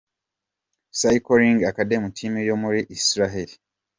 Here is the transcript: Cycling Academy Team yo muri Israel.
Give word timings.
Cycling 0.99 1.59
Academy 1.71 2.09
Team 2.17 2.33
yo 2.49 2.55
muri 2.63 2.79
Israel. 2.97 3.49